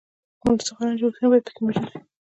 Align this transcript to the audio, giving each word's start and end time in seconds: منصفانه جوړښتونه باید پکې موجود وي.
منصفانه 0.45 0.93
جوړښتونه 0.99 1.27
باید 1.31 1.45
پکې 1.47 1.59
موجود 1.65 1.87
وي. 1.91 1.99